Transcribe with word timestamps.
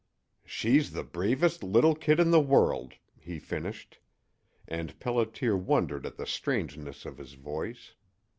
"She's 0.47 0.93
the 0.93 1.03
bravest 1.03 1.61
little 1.61 1.93
kid 1.93 2.19
in 2.19 2.31
the 2.31 2.39
world," 2.41 2.95
he 3.19 3.37
finished; 3.37 3.99
and 4.67 4.99
Pelliter 4.99 5.55
wondered 5.55 6.07
at 6.07 6.17
the 6.17 6.25
strangeness 6.25 7.05
of 7.05 7.19
his 7.19 7.33
voice. 7.33 7.93